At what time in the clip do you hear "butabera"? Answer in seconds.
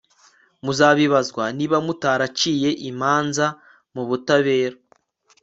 4.07-4.77